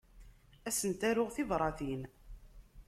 [0.67, 2.01] Ad sent-aruɣ tibratin.